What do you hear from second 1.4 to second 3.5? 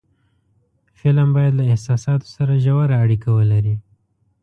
له احساساتو سره ژور اړیکه